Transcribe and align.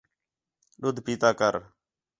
دُڈھ 0.81 0.99
پیتا 1.05 1.29
کر 1.39 1.53